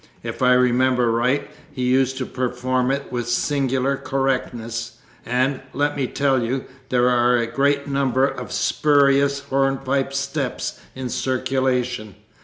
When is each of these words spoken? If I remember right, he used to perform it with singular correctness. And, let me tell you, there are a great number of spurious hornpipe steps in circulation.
If 0.23 0.41
I 0.41 0.53
remember 0.53 1.11
right, 1.11 1.47
he 1.71 1.83
used 1.83 2.17
to 2.17 2.25
perform 2.25 2.89
it 2.89 3.11
with 3.11 3.29
singular 3.29 3.97
correctness. 3.97 4.93
And, 5.27 5.61
let 5.73 5.95
me 5.95 6.07
tell 6.07 6.41
you, 6.41 6.65
there 6.89 7.07
are 7.07 7.37
a 7.37 7.45
great 7.45 7.85
number 7.85 8.25
of 8.25 8.51
spurious 8.51 9.41
hornpipe 9.41 10.11
steps 10.11 10.79
in 10.95 11.07
circulation. 11.09 12.15